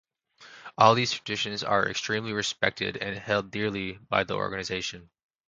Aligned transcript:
All 0.79 0.95
these 0.95 1.11
traditions 1.11 1.63
are 1.63 1.87
extremely 1.87 2.33
respected 2.33 2.97
and 2.97 3.15
held 3.15 3.51
dearly 3.51 3.99
by 4.09 4.23
the 4.23 4.33
organization. 4.33 5.11